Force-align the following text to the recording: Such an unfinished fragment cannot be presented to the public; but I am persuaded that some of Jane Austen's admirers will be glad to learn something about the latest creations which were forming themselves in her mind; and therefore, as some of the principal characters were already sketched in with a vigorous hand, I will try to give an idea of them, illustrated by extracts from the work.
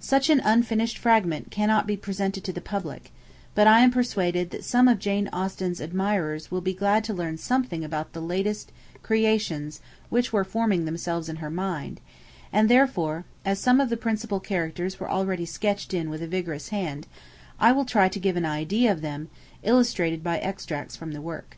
Such 0.00 0.28
an 0.28 0.40
unfinished 0.44 0.98
fragment 0.98 1.52
cannot 1.52 1.86
be 1.86 1.96
presented 1.96 2.42
to 2.42 2.52
the 2.52 2.60
public; 2.60 3.12
but 3.54 3.68
I 3.68 3.78
am 3.82 3.92
persuaded 3.92 4.50
that 4.50 4.64
some 4.64 4.88
of 4.88 4.98
Jane 4.98 5.28
Austen's 5.32 5.80
admirers 5.80 6.50
will 6.50 6.60
be 6.60 6.74
glad 6.74 7.04
to 7.04 7.14
learn 7.14 7.38
something 7.38 7.84
about 7.84 8.12
the 8.12 8.20
latest 8.20 8.72
creations 9.04 9.80
which 10.08 10.32
were 10.32 10.42
forming 10.42 10.84
themselves 10.84 11.28
in 11.28 11.36
her 11.36 11.48
mind; 11.48 12.00
and 12.52 12.68
therefore, 12.68 13.24
as 13.44 13.60
some 13.60 13.80
of 13.80 13.88
the 13.88 13.96
principal 13.96 14.40
characters 14.40 14.98
were 14.98 15.08
already 15.08 15.46
sketched 15.46 15.94
in 15.94 16.10
with 16.10 16.22
a 16.24 16.26
vigorous 16.26 16.70
hand, 16.70 17.06
I 17.60 17.70
will 17.70 17.84
try 17.84 18.08
to 18.08 18.18
give 18.18 18.36
an 18.36 18.44
idea 18.44 18.90
of 18.90 19.00
them, 19.00 19.28
illustrated 19.62 20.24
by 20.24 20.40
extracts 20.40 20.96
from 20.96 21.12
the 21.12 21.22
work. 21.22 21.56